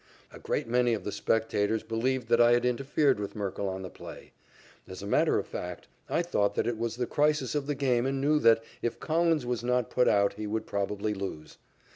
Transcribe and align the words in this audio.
A 0.33 0.39
great 0.39 0.67
many 0.67 0.95
of 0.95 1.03
the 1.03 1.11
spectators 1.11 1.83
believed 1.83 2.27
that 2.29 2.41
I 2.41 2.53
had 2.53 2.65
interfered 2.65 3.19
with 3.19 3.35
Merkle 3.35 3.69
on 3.69 3.83
the 3.83 3.89
play. 3.91 4.31
As 4.87 5.03
a 5.03 5.05
matter 5.05 5.37
of 5.37 5.45
fact, 5.45 5.87
I 6.09 6.23
thought 6.23 6.55
that 6.55 6.65
it 6.65 6.79
was 6.79 6.95
the 6.95 7.05
crisis 7.05 7.53
of 7.53 7.67
the 7.67 7.75
game 7.75 8.07
and 8.07 8.19
knew 8.19 8.39
that, 8.39 8.63
if 8.81 8.99
Collins 8.99 9.45
was 9.45 9.63
not 9.63 9.91
put 9.91 10.07
out, 10.07 10.39
we 10.39 10.47
would 10.47 10.65
probably 10.65 11.13
lose. 11.13 11.59